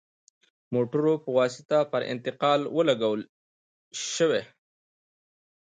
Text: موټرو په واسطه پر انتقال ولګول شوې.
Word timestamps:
موټرو 0.73 1.13
په 1.23 1.29
واسطه 1.37 1.79
پر 1.91 2.01
انتقال 2.13 2.61
ولګول 2.77 3.21
شوې. 4.13 4.41